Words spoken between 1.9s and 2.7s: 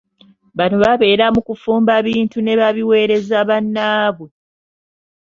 bintu ne